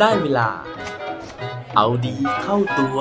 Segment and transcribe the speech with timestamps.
[0.00, 0.48] ได้เวลา
[1.76, 2.98] เอาดีเข้าตัว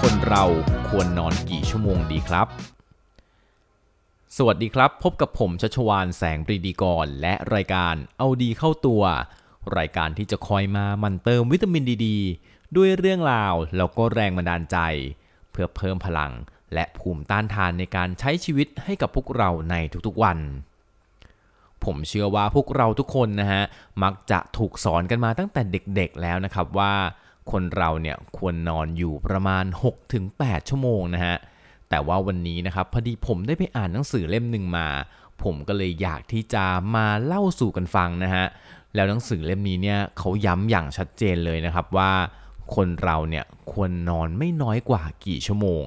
[0.00, 0.44] คนเรา
[0.88, 2.79] ควรนอนกี่ชั่วโมงดีครับ
[4.42, 9.02] สวัสดีครับ พบกับผมชัชวานแสงปรีดีกร และรายการเอาดีเข้าตัว
[9.78, 12.08] รายการที่จะคอยมามันเติมวิตามินดีด
[12.76, 14.78] ด้วยเรื่องราวแล้วก็แรงบันดาลใจ
[15.50, 16.32] เพื่อเพิ่มพลัง
[16.74, 19.74] และภูมิต้านทานในการใช้ชีวิตให้กับพวกเราใน
[20.06, 20.38] ทุกๆวัน
[21.84, 23.62] ผมเชื่อว่าพวกเราทุกคนนะฮะ
[24.02, 26.94] มักจะถูกสอนกันมาตั้งแต่เด็กๆแล้วนะครับว่า
[27.52, 29.64] คนเราเนี่ยควรนอนอยู่ประมาณ
[30.18, 31.36] 6-8 ชั่วโมงนะฮะ
[31.90, 34.88] แต่ว่าวันนี้นะครับพอดีผมได้ไปอ่านหนังสือเล่มหนึ่งมา
[35.42, 38.46] ผมก็เลยอยากที่จะมาเล่าสู่กันฟังนะฮะ
[38.94, 42.12] แล้วหนังสือเล่มนี้เนี่ยเขาย้ำอย่างชัดเจนเลยนะครับว่า
[42.74, 45.84] คนเราเนี่ยควรนอนไม่น้อยกว่ากี่ชั่วโมง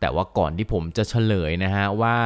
[0.00, 2.16] แต่ว่าก่อนที่ผมจะเฉลยนะฮะว่า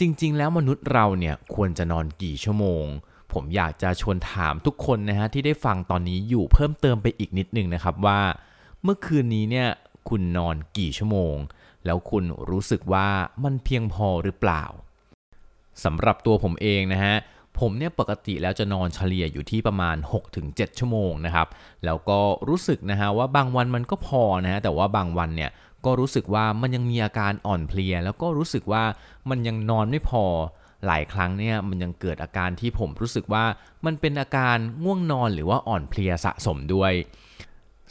[0.00, 2.84] จริงๆ แล้วมนุษย์เราเนี่ยควรจะนอนกี่ชั่วโมง
[3.32, 8.20] ผมอยากจะชวนถามทุกคนนะฮะที่ได้ฟังตอนนี้อยู่เพิ่มเติมไปอีกนิดนึงนะครับว่า
[8.82, 9.68] เมื่อคืนนี้เนี่ย
[10.08, 11.34] คุณนอนกี่ชั่วโมง
[11.86, 13.08] แล้วคุณรู้สึกว่า
[13.44, 14.64] มันเพียงพอหรือเปล่า
[15.84, 17.14] สำหรับตัวผมเองนะฮะ
[17.58, 19.96] ผมเนี่ยปกติแล้วจะนอนเฉลี่ยอยู่ที่ประมาณ
[20.36, 21.48] 6-7 ชั่วโมงนะครับ
[21.84, 25.50] แล้วก็รู้สึกนะฮะว่าบางวันมันก็พอนะฮะแต่ว่าบางวันเนี่ย
[25.84, 28.84] ก็รู้สึกว่ามันยังมีอาการอ่อนเพลีย แล้วก็รู้สึกว่า
[29.30, 30.24] มันยังนอนไม่พอ
[30.86, 33.44] หลายครั้งเนี่ยมันยังเกิดอาการที่ผมรู้สึกว่า
[33.86, 36.92] มันเป็นอาการง่วงนอนหรือว่าอ่อนเพลียสะสมด้วย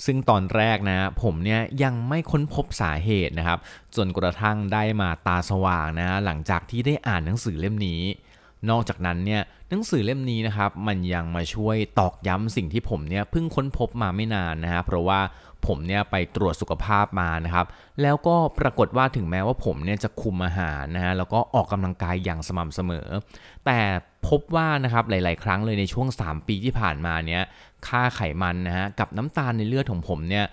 [0.06, 3.60] ซึ่งตอนแรกนะผมเนี่ยยังไม่ค้นพบสาเหตุนะครับ
[3.96, 8.02] จนกระทั่งได้มาตาสว่างนะหลังจากที่ได้อ่านหนังสือเล่มนี้
[8.70, 15.20] นอกจากนั้นเนี่ยหนังสือเล่มนี้นะครับมันยังมาช่วยตอกย้ำสิ่งที่ผมเนี่ยเพิ่งค้นพบมาไม่นานนะฮะเพราะว่า
[15.68, 17.66] ผมเนี่ยไปตรวจสุขภาพมานะครับ
[18.02, 23.08] แล้วก็ปรากฏว่าถึงแม้ว่าผมเนี่ยจะคุมอาหารนะฮะแล้วก็ออกกำลังกายอย่างสม่ำเสมอ
[23.66, 23.80] แต่
[24.28, 27.44] พบว่านะครับหลาย ๆ ครั้งเลยในช่วง 3 ปีที่ผ่านมาเนี่ย
[27.88, 30.46] ค่าไขมันนะฮะกับน้ำตาลในเลือดของผมเนี่ย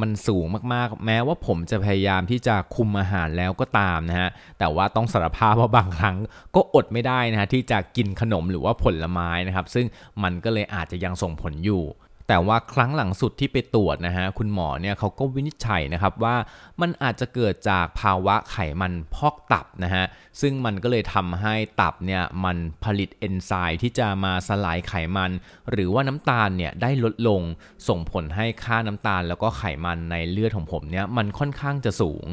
[0.00, 4.28] มันสูงมากๆ แม้ว่าผมจะพยายามที่จะคุมอาหารแล้วก็ตามนะฮะ
[4.58, 6.16] แต่ว่าต้องสารภาพว่าบางครั้ง
[6.54, 9.86] ก็อดไม่ได้นะฮะที่จะกินขนมหรือว่าผลไม้นะครับ ซึ่ง
[10.22, 11.82] มันก็เลยอาจจะยังส่งผลอยู่
[12.28, 16.36] แต่ว่าครั้งหลังสุดที่ไปตรวจนะฮะคุณหมอเนี่ยเขาก็วินิจฉัยนะครับว่า
[16.80, 20.04] มันอาจจะเกิดจากภาวะไขมันพอกตับนะฮะ
[20.40, 25.30] ซึ่งมันก็เลยทำให้ตับเนี่ยมันผลิตเอนไซม์ที่จะมาสลายไขมัน
[25.70, 27.42] หรือว่าน้ำตาลเนี่ยได้ลดลง
[27.88, 32.26] ส่งผลให้ค่าน้ำตาล แล้วก็ไขมันในเลือดของผมเนี่ยมันค่อนข้างจะสูง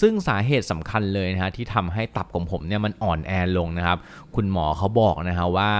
[0.00, 3.98] ซึ่งสาเหตุสำคัญเลยนะฮะที่ทำให้ตับของผมเนี่ยมันอ่อนแอลงนะครับ
[4.34, 5.72] คุณหมอเขาบอกนะฮะว่า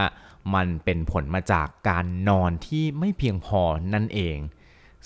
[0.54, 3.62] มันเป็นผลมาจากการนอนที่ไม่เพียงพอ
[3.94, 4.38] นั่นเอง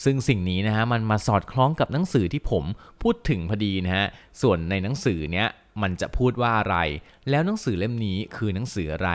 [0.05, 2.65] ซึ่งสิ่งนี้นะฮะมันมาสอดคล้องกับหนังสือที่ผม
[3.03, 4.07] พูดถึงพอดีนะฮะ
[4.43, 5.49] ส่วนในหนังสือเนี้ย
[5.83, 6.77] มันจะพูดว่าอะไร
[7.31, 9.11] แล้วหนังสือเล่มนี้คือหนังสืออะไร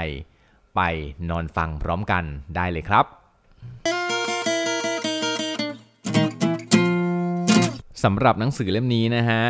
[0.76, 0.82] ไป
[1.30, 2.24] นอนฟังพร้อมกัน
[2.56, 3.06] ได้เลยครับ
[8.04, 9.42] สำหรับหนังสือเล่มนี้นะฮะ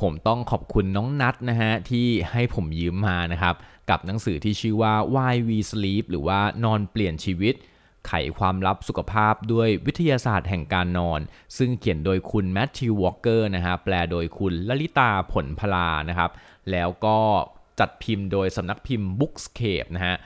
[0.00, 3.54] ผมต้องขอบคุณน้องนัทนะฮะที่ให้ผมยืมมานะครับ
[3.90, 7.54] กับหนังสือที่ชื่อว่า Why We Sleep หรือว่านอนเปลี่ยนชีวิต
[8.06, 11.20] ไขความลับสุขภาพด้วยวิทยาศาสตร์แห่งการนอน
[11.58, 16.30] ซึ่งเขียนโดยคุณ Matthew Walker นะฮะแปลโดยคุณลลิตาผลพลานะครับ
[16.70, 17.18] แล้วก็
[17.80, 20.16] จัดพิมพ์โดยสำนักพิมพ์ Bookscape นะฮะ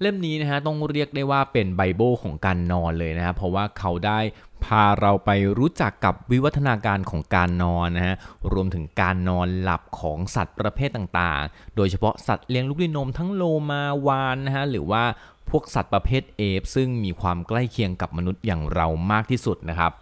[0.00, 4.20] เล่มนี้นะฮะต้องเรียกได้ว่าเป็นไบเบิลของการนอนเลยนะฮะเพราะว่าเขาได้
[4.64, 8.16] พาเราไปรู้จักกับวิวัฒนาการของการนอนนะฮะ
[8.52, 15.02] รวมถึงการนอนหลับของสัตว์ประเภทต่างๆ โดยเฉพาะสัตว์เลี้ยงลูกด้วยนมทั้งโลมาวาฬนะฮะหรือว่า
[15.50, 19.92] พวกสัตว์ประเภท ape ซึ่งมีความใกล้เคียงกับมนุษย์อย่างเรามากที่สุดนะครับ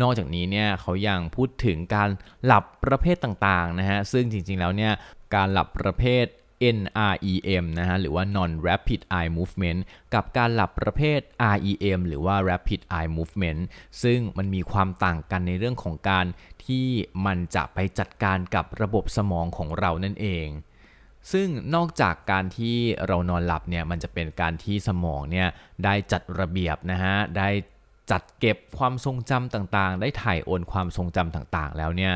[0.00, 2.08] นอกจากนี้เนี่ยเขายังพูดถึงการ
[2.44, 4.92] หลับประเภทต่างๆนะฮะซึ่งจริงๆแล้วเนี่ย
[5.34, 6.24] การหลับประเภท
[6.76, 9.80] NREM นะฮะหรือว่า non rapid eye movement
[10.14, 11.20] กับการหลับประเภท
[11.56, 13.60] REM หรือว่า rapid eye movement
[14.02, 16.26] ซึ่งมันมีความต่างกันในเรื่องของการ
[16.66, 16.86] ที่
[17.26, 20.48] มันจะไปจัดการกับระบบสมองของเรานั่นเอง
[21.32, 22.76] ซึ่งนอกจากการที่
[23.06, 25.48] เรานอนหลับเนี่ยมันจะเป็นการที่สมองเนี่ย
[25.84, 27.48] ได้จัดระเบียบนะฮะได้
[28.10, 32.14] จัดเก็บความทรงจำต่างๆ ได้ถ่ายโอนความทรงจำต่างๆ แล้วเนี่ย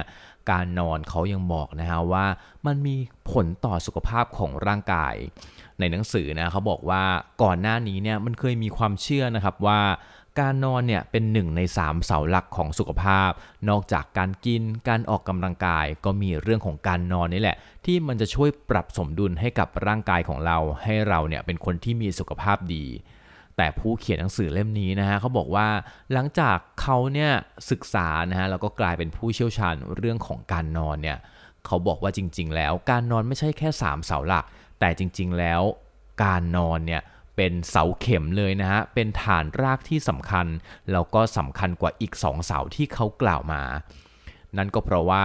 [0.50, 2.26] การนอนเขายังบอกนะฮะว่า
[2.66, 2.96] มันมี
[3.30, 5.14] ผลต่อสุขภาพของร่างกาย
[5.78, 7.02] ในหนังสือนะเขาบอกว่า
[7.42, 9.80] ก่อนหน้านี้เนี่ยมันเคยมีความเชื่อนะครับว่า
[10.40, 13.30] การนอนเนี่ยเป็นหนึ่งในสามเสาหลักของสุขภาพ
[13.68, 22.84] นอกจากการกิน การออกกำลังกาย ก็มีเรื่องของการนอนนี่แหละ ที่มันจะช่วยปรับสมดุลให้กับร่างกายของเรา ให้เราเนี่ยเป็นคนที่มีสุขภาพดี
[23.56, 25.68] แต่ผู้เขียนหนังสือเล่มนี้นะฮะเขาบอกว่า
[26.12, 27.32] หลังจากเขาเนี่ย
[27.70, 31.18] ศึกษานะฮะแล้วก็กลายเป็นผู้เชี่ยวชาญเรื่องของการนอนเนี่ย
[31.66, 34.44] เขาบอกว่าจริง ๆ แล้วการนอนไม่ใช่แค่ 3 เสาหลัก
[34.80, 35.62] แต่จริง ๆ แล้ว
[36.24, 37.02] การนอนเนี่ย
[37.36, 40.46] เป็นเสาเข็มเลยนะฮะ เป็นฐานรากที่สำคัญ
[40.92, 43.62] แล้วก็สำคัญกว่าอีก 2 เสาที่เขากล่าวมา
[44.56, 45.24] นั่นก็เพราะว่า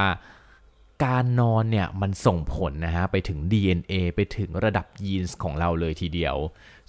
[1.05, 6.35] การนอนเนี่ยมันส่งผลนะฮะไปถึง DNA ไปถึงระดับยีนส์ของเราเลยทีเดียว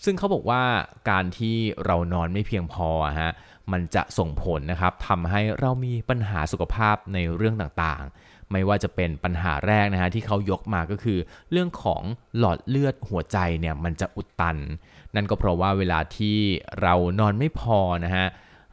[0.04, 0.62] ซึ่งเขาบอกว่า
[1.10, 2.88] การที่เรานอนไม่เพียงพอ
[3.20, 3.32] ฮะ
[3.72, 11.18] มันจะส่งผลนะครับทำให้เรามีปัญหาสุขภาพในเรื่องต่างๆ ไม่ว่าจะเป็นปัญหาแรกนะฮะที่เขายกมาก็คือ
[11.50, 12.02] เรื่องของ
[12.38, 14.56] หลอดเลือดหัวใจเนี่ยมันจะอุดตัน
[15.14, 16.36] นั่นก็เพราะว่าเวลาที่
[16.82, 18.26] เรานอนไม่พอนะฮะ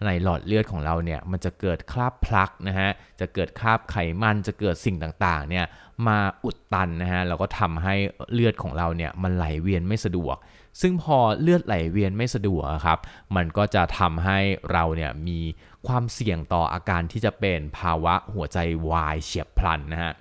[0.05, 2.89] ในหลอดเลือดของเราเนี่ยมันจะเกิดคราบพลักนะฮะ
[3.19, 5.65] จะเกิดคราบไขมันจะเกิดสิ่งต่างๆเนี่ย
[6.07, 7.95] มาอุดตันนะฮะแล้วก็ทำให้
[8.33, 10.37] เลือดของเราเนี่ยมันไหลเวียนไม่สะดวก
[10.81, 12.99] ซึ่งพอเลือดไหลเวียนไม่สะดวกครับ
[13.35, 14.39] มันก็จะทำให้
[14.71, 15.39] เราเนี่ยมี
[15.87, 18.57] ความเสี่ยงต่ออาการที่จะเป็นภาวะหัวใจ
[18.89, 20.13] วายเฉียบพลันนะฮะ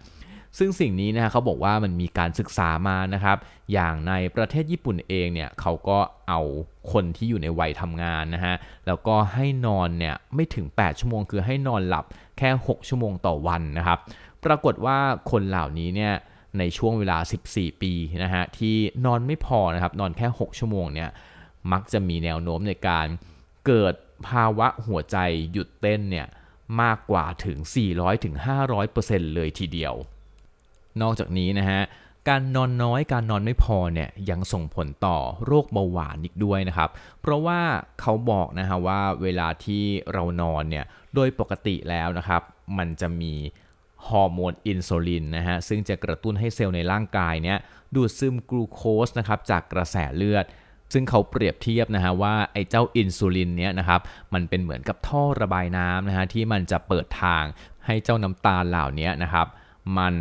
[0.59, 3.39] ซึ่งสิ่งนี้นะฮะเขาบอกว่ามันมีการศึกษามานะครับ
[3.73, 5.99] อย่างในประเทศญี่ปุ่นเองเนี่ยเขาก็
[6.29, 6.41] เอา
[6.93, 8.55] คนที่อยู่ในวัยทำงานนะฮะ
[8.87, 12.05] แล้วก็ให้นอนเนี่ยไม่ถึง 8 ชั่วโมง คือให้นอนหลับ
[12.39, 13.99] แค่ 6 ชั่วโมงต่อวันนะครับ
[14.45, 14.99] ปรากฏว่า
[15.31, 16.15] คนเหล่านี้เนี่ย
[16.59, 17.19] ในช่วงเวลา
[17.51, 17.93] 14 ปี
[18.23, 21.11] นะฮะที่นอนไม่พอนะครับนอนแค่ 6 ชั่วโมงเนี่ย
[21.73, 23.07] มักจะมีแนวโน้มในการ
[23.67, 23.95] เกิด
[24.29, 25.17] ภาวะหัวใจ
[25.53, 26.27] หยุดเต้นเนี่ย
[26.83, 27.59] มากกว่าถึง
[28.47, 29.95] 400-500%เลยทีเดียว
[31.03, 31.83] นอกจากนี้นะฮะ
[32.29, 35.17] การนอนน้อยการนอนไม่พอเนี่ยยังส่งผลต่อ
[35.47, 36.91] โรคเบาหวานอีกด้วยนะครับ
[37.21, 37.61] เพราะว่า
[38.01, 40.85] เขาบอกนะฮะว่าเวลาที่เรานอนเนี่ย
[41.15, 42.43] โดยปกติแล้วนะครับ
[42.79, 43.35] มันจะมี
[44.09, 47.59] ฮอร์โมนอินซูลินนะฮะซึ่งจะกระตุ้นให้เซลล์ในร่างกายเนี่ย
[47.95, 50.45] ดูดซึมกลูโคสนะครับจากกระแสเลือด
[50.93, 54.01] ซึ่งเขาเปรียบเทียบนะฮะว่าไอ้เจ้าอินซูลินเนี้ยนะครับ
[54.35, 57.45] มันเป็นเหมือนกับท่อระบายน้ำนะฮะที่มันจะเปิดทาง
[57.87, 59.47] ให้เจ้าน้ำตาลเหล่านี้นะครับ
[59.99, 60.15] มัน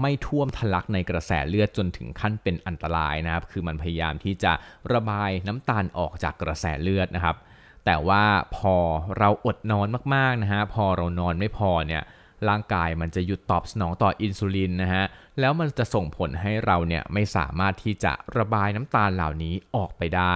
[0.00, 4.52] ไม่ท่วมทะลักในกระแสเลือดจนถึงขั้นเป็นอันตรายนะครับ คือมันพยายามที่จะ
[4.92, 7.36] ระบายน้ำตาลออกจากกระแสเลือดนะครับ
[7.84, 8.24] แต่ว่า
[8.56, 8.76] พอ
[9.18, 12.02] เราอดนอนมากๆนะฮะพอเรานอนไม่พอเนี่ย
[12.48, 15.04] ร่างกายมันจะหยุดตอบสนองต่ออินซูลินนะฮะ
[15.40, 20.34] แล้วมันจะส่งผลให้เราเนี่ยไม่สามารถที่จะระบายน้ำตาลเหล่านี้ออกไปได้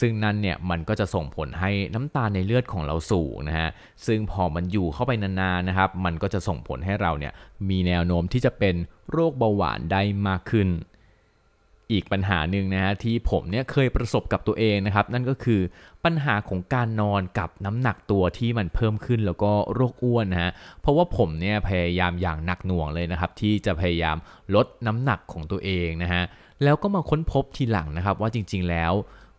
[0.00, 3.68] ซึ่งนั่นเนี่ยมันก็จะส่งผลให้น้ำตาลในเลือดของเราสูงนะฮะ
[4.06, 7.32] ซึ่งพอมันอยู่เข้าไปนานๆนะครับมันก็จะส่งผลให้เราเนี่ย
[7.68, 8.74] มีแนวโน้มที่จะเป็น
[9.10, 10.68] โรคเบาหวานได้มากขึ้น
[11.92, 15.60] อีกปัญหาหนึ่งนะฮะที่ผมเนี่ยเคยประสบกับตัวเองนะครับ นั่นก็คือ
[16.04, 20.50] ปัญหาของการนอนกับน้ำหนักตัวที่มันเพิ่มขึ้นแล้วก็โรคอ้วนนะฮะ
[20.80, 24.16] เพราะว่าผมเนี่ยพยายามอย่างหนักหน่วงเลยนะครับ ที่จะพยายาม
[24.54, 26.22] ลดน้ำหนักของตัวเองนะฮะ
[26.64, 28.92] แล้วก็มาค้นพบทีหลังนะครับว่าจริง ๆ แล้ว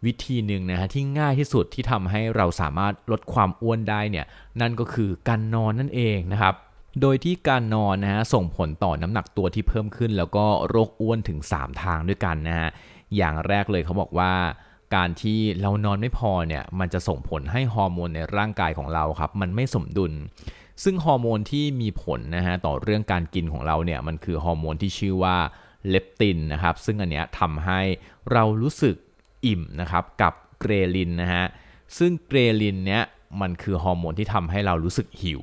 [0.06, 4.26] วิธีหนึ่งนะฮะที่ง่ายที่สุดที่ทำให้เราสามารถลดความอ้วนได้เนี่ย
[4.62, 6.56] นั่นก็คือการนอนนั่นเองนะครับ
[7.02, 12.70] โดยที่การนอนนะฮะส่งผลต่อน้ำหนักตัวที่เพิ่มขึ้น แล้วก็โรคอ้วนถึง 3 ทางด้วยกันนะฮะ
[13.16, 14.34] อย่างแรกเลยเขาบอกว่า
[14.96, 20.14] การที่เรานอนไม่พอเนี่ยมันจะส่งผลให้ฮอร์โมนในร่างกายของเราครับมันไม่สมดุล
[20.84, 25.38] ซึ่งฮอร์โมนที่มีผลนะฮะต่อเรื่องการกินของเราเนี่ยมันคือฮอร์โมนที่ชื่อว่า
[25.90, 27.82] เลปตินนะครับซึ่งอันเนี้ยทำให้
[28.32, 28.96] เรารู้สึก
[29.46, 31.46] อิ่มนะครับกับ ghrelin นะฮะ
[31.98, 33.04] ซึ่ง ghrelin เนี้ย
[33.42, 35.42] มันคือฮอร์โมนที่ทำให้เรารู้สึกหิว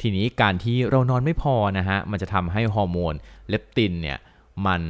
[0.00, 3.14] ทีนี้การที่เรานอนไม่พอนะฮะมันจะทำให้ฮอร์โมน
[3.48, 4.18] เลปตินเนี่ย
[4.66, 4.82] มัน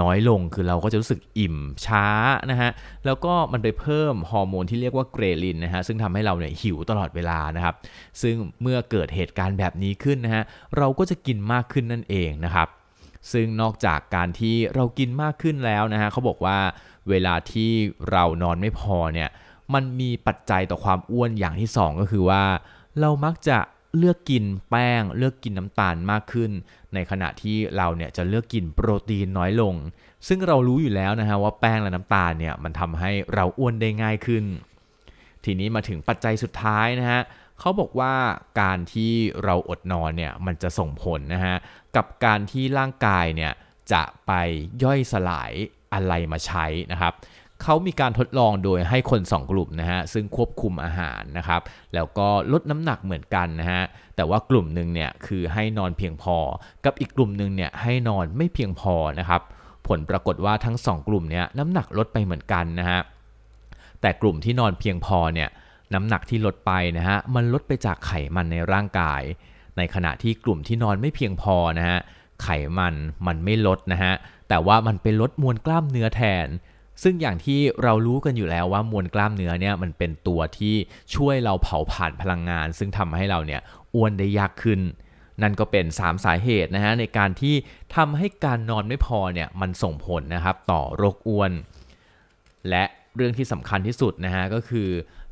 [0.00, 1.56] น้อยลงคือเราก็จะรู้สึกอิ่ม
[1.86, 2.06] ช้า
[2.50, 2.70] นะฮะ
[3.06, 7.74] แล้วก็มันไปเพิ่มฮอร์โมนที่เรียกว่าเกรลินนะฮะซึ่งทำให้เราเนี่ยหิวตลอดเวลานะครับ
[8.22, 10.42] ซึ่งเมื่อเกิดเหตุการณ์แบบนี้ขึ้นนะฮะ
[10.76, 12.68] เราก็จะกินมากขึ้นนั่นเองนะครับ
[13.32, 16.58] ซึ่งนอกจากการที่เรากินมากขึ้นแล้วนะฮะเขาบอกว่า
[17.10, 17.70] เวลาที่
[18.10, 19.28] เรานอนไม่พอเนี่ย
[19.74, 22.44] มันมีปัจจัยต่อความอ้วนอย่างที่สองก็คือว่า
[23.00, 23.58] เรามักจะ
[23.96, 26.50] เลือกกินแป้ง เลือกกินน้ำตาลมากขึ้น
[26.94, 29.74] ในขณะที่เราเนี่ยจะเลือกกินโปรตีนน้อยลง
[30.28, 34.44] ซึ่งเรารู้อยู่แล้วนะฮะว่าแป้งและน้ำตาลเนี่ยมันทำให้เราอ้วนได้ง่ายขึ้น
[35.44, 37.20] ทีนี้มาถึงปัจจัยสุดท้ายนะฮะ
[37.60, 38.14] เขาบอกว่า
[38.60, 39.12] การที่
[39.44, 41.56] เราอดนอนเนี่ยมันจะส่งผลนะฮะ
[41.96, 43.52] กับการที่ร่างกายเนี่ย
[43.92, 44.32] จะไป
[44.84, 45.52] ย่อยสลาย
[45.96, 47.14] อะไรมาใช้นะครับ
[47.62, 51.60] เขามีการทดลองโดยให้คน 2 กลุ่มนะฮะซึ่งควบคุมอาหารนะครับ
[51.94, 53.82] แล้วก็ลดน้ำหนักเหมือนกันนะฮะ
[54.16, 56.36] แต่ว่ากลุ่มหนึ่งเนี่ยคือให้นอนเพียงพอ
[56.84, 59.42] กับอีกกลุ่มหนึ่งเนี่ยให้นอนไม่เพียงพอนะครับ
[59.88, 63.00] ผลปรากฏว่าทั้ง 2 กลุ่มเนี่ยน้ำหนักลดไปเหมือนกันนะฮะ
[64.00, 65.48] แต่กลุ่มที่นอนเพียงพอเนี่ย
[65.94, 69.22] น้ำหนักที่ลดไปนะฮะมันลดไปจากไขมันในร่างกาย
[69.76, 71.98] ในขณะที่กลุ่มที่นอนไม่เพียงพอนะฮะ
[72.42, 72.48] ไข
[72.78, 72.94] มัน
[73.26, 74.12] มันไม่ลดนะฮะ
[74.48, 76.48] แต่ว่ามันไปลดมวลกล้ามเนื้อแทน
[77.02, 80.74] ซึ่งอย่างที่เรารู้กันอยู่แล้วว่ามวลกล้ามเนื้อเนี่ยมันเป็นตัวที่
[81.14, 83.60] ช่วยเราเผาผ่านพลังงาน ซึ่งทำให้เราเนี่ย
[83.94, 84.80] อ้วนได้ยากขึ้น
[85.42, 87.54] นั่นก็เป็น 3 สาเหตุนะฮะในการที่
[87.96, 91.52] ทำให้การนอนไม่พอเนี่ยมันส่งผลนะครับต่อโรคอ้วน
[92.70, 92.84] และ
[93.16, 94.88] เรื่องที่สำคัญที่สุดนะฮะก็คือ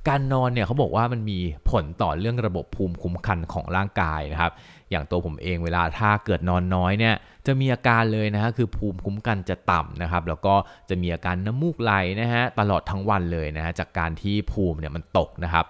[0.09, 1.39] การนอนเนี่ยเขาบอกว่ามันมี
[1.71, 4.53] ผลต่อเรื่องระบบภูมิคุ้มกันของร่างกายนะครับ
[4.95, 7.15] อย่างตัวผมเองเวลาถ้าเกิดนอนน้อยเนี่ย
[7.47, 10.55] จะมีอาการเลยนะฮะคือภูมิคุ้มกันจะต่ำนะครับแล้วก็
[10.89, 15.65] จะมีอาการน้ำมูกไหลนะฮะตลอดทั้งวันเลยนะฮะจากการที่ภูมิเนี่ยมันตกนะครับ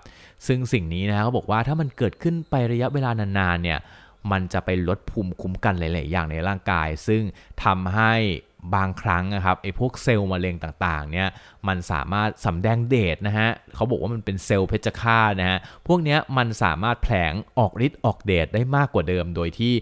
[0.47, 3.79] ซึ่งสิ่งนี้นะฮะเขาบอกว่าถ้ามันเกิดขึ้นไประยะเวลานานๆเนี่ย
[4.33, 7.23] มันจะไปลดภูมิคุ้มกันหลาย ๆ อย่างในร่างกาย ซึ่ง
[7.65, 8.15] ทำให้
[8.75, 11.29] บางครั้งนะครับไอ้พวกเซลล์มะเร็งต่างๆเนี่ย
[11.69, 19.75] มันสามารถสำแดงเดชนะฮะเขาบอกว่ามันเป็นเซลล์เพชฌฆาตนะฮะพวกเนี้ยมันสามารถแผลงออกฤทธิ์ออกเดชได้มากกว่าเดิมโดยที่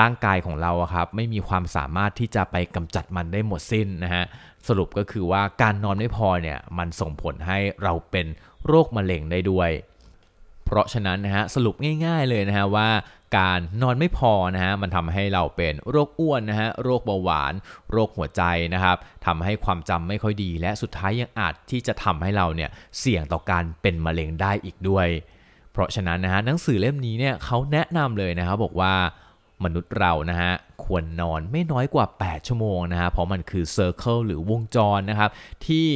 [0.00, 4.24] ร่างกายของเราครับไม่มีความสามารถที่จะไปกำจัดมันได้หมดสิ้นนะฮะ
[4.68, 8.26] สรุปก็คือว่าการนอนไม่พอเนี่ยมันส่งผลให้เราเป็น
[8.66, 9.70] โรคมะเร็งได้ด้วย
[10.72, 11.74] เพราะฉะนั้นนะฮะสรุป
[12.06, 12.88] ง่ายๆเลยนะฮะว่า
[13.38, 17.52] การนอนไม่พอนะฮะมันทำให้เราเป็นโรคอ้วนนะฮะโรคเบาหวาน
[17.92, 18.42] โรคหัวใจ
[18.74, 25.08] นะครับทำให้ความจำไม่ค่อยดี และสุดท้ายยังอาจที่จะทำให้เราเนี่ยเสี่ยงต่อการเป็นมะเร็งได้อีกด้วย
[25.72, 28.94] เพราะฉะนั้นนะฮะหนังสือเล่มนี้เนี่ยเขาแนะนำเลยนะครับบอกว่า
[29.64, 30.52] มนุษย์เรานะฮะ
[30.84, 35.30] ควรนอนไม่น้อยกว่า 8 ชั่วโมงนะฮะเพราะมันคือเซอร์เคิลหรือวงจรนะครับ
[35.66, 35.88] ที่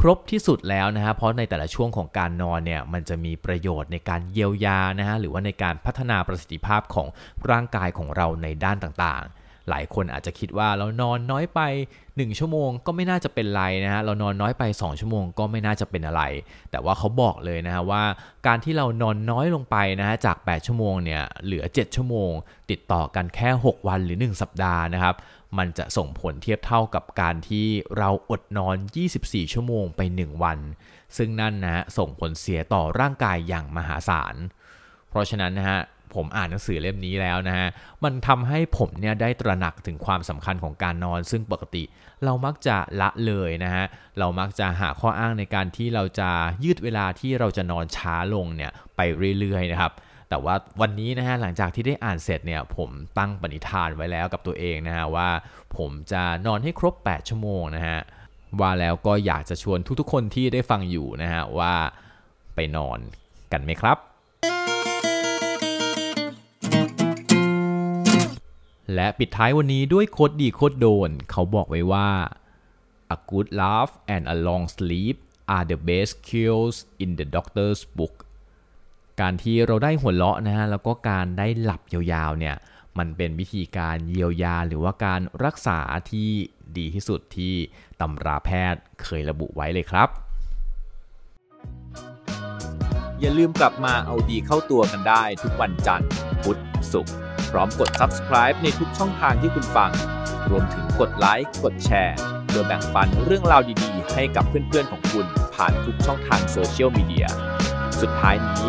[0.00, 7.08] ครบที่สุดแล้วนะฮะเพราะในแต่ละช่วงของการนอนเนี่ยมันจะมีประโยชน์ในการเยียวยานะฮะหรือว่าในการพัฒนาประสิทธิภาพของ
[7.50, 11.60] ร่างกายของเราในด้านต่างๆ หลายคนอาจจะคิดว่าเรานอนน้อยไป
[12.02, 16.22] 1 ชั่วโมงก็ไม่น่าจะเป็นไรนะฮะเรานอนน้อยไป 2 ชั่วโมงก็ไม่น่าจะเป็นอะไร
[16.70, 18.02] แต่ว่าเขาบอกเลยนะฮะว่า
[18.46, 22.30] การที่เรานอนน้อยลงไปนะฮะจาก 8 ชั่วโมงเนี่ยเหลือ 7 ชั่วโมง
[22.70, 25.14] ติดต่อกันแค่ 6 วันหรือ 1 สัปดาห์นะครับ
[25.58, 27.66] มันจะส่งผลเทียบเท่ากับการที่
[27.98, 28.76] เราอดนอน
[29.14, 30.58] 24 ชั่วโมงไป 1 วัน
[31.16, 34.34] ซึ่งนั่นนะส่งผลเสียต่อร่างกายอย่างมหาศาล
[35.08, 35.80] เพราะฉะนั้นนะฮะ
[36.14, 37.68] ผมอ่านหนังสือเล่มนี้แล้วนะฮะ
[38.04, 41.84] มันทำให้ผมเนี่ยได้ตระหนักถึงความสำคัญของการนอน ซึ่งปกติ
[42.24, 43.84] เรามักจะละเลยนะฮะ
[44.18, 46.30] เรามักจะหาข้ออ้างในการที่เราจะ
[46.64, 49.00] ยืดเวลาที่เราจะนอนช้าลงเนี่ยไป
[49.40, 49.92] เรื่อยๆนะครับ
[50.28, 55.28] แต่ว่าวันนี้นะฮะหลังจากที่ได้อ่านเสร็จเนี่ยผมตั้งปณิธานไว้แล้วกับตัวเองนะฮะว่า
[55.76, 57.98] ผมจะนอนให้ครบ 8 ชั่วโมงนะฮะ
[58.60, 61.74] ว่าแล้วก็อยากจะชวนทุกๆ คนที่ได้ฟังอยู่นะฮะว่า
[62.54, 62.98] ไปนอน
[63.52, 63.98] กันไหมครับ
[68.94, 72.08] และปิดท้ายวันนี้ด้วยโคดดีโคดโดน เขาบอกไว้ว่า
[73.14, 75.16] a good laugh and a long sleep
[75.54, 78.14] are the best cures in the doctor's book
[79.20, 82.56] การที่เราได้หัวเราะนะฮะแล้วก็การได้หลับยาวๆเนี่ย
[82.98, 85.78] มันเป็นวิธีการเยียวยาหรือว่าการรักษา
[86.10, 86.28] ที่
[86.78, 87.54] ดีที่สุดที่
[88.00, 90.08] ตำราแพทย์เคยระบุไว้เลยครับ
[93.20, 96.10] อย่าลืมกลับมาเอาดีเข้าตัวกันได้ทุกวันจันทร์
[96.42, 96.60] พุธ
[96.92, 97.14] ศุกร์
[97.50, 99.90] พร้อมกด subscribe ในทุกช่องทางที่คุณฟัง
[100.50, 102.16] รวมถึงกดไลค์กดแชร์
[102.46, 107.26] เพื่อแบ่งปันเรื่องราวดีๆ ให้กับเพื่อนๆของคุณผ่านทุกช่องทางโซเชียลมีเดีย
[108.00, 108.68] สุดท้ายนี้